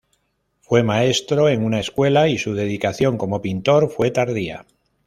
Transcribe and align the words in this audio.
Fue 0.61 0.81
maestro 0.81 1.47
en 1.47 1.63
una 1.63 1.79
escuela 1.79 2.27
y 2.27 2.39
su 2.39 2.55
dedicación 2.55 3.19
como 3.19 3.39
pintor 3.43 3.87
fue 3.91 4.09
tardía. 4.09 4.65